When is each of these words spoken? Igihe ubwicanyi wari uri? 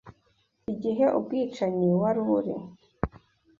Igihe 0.73 1.05
ubwicanyi 1.17 1.89
wari 2.01 2.21
uri? 2.37 2.53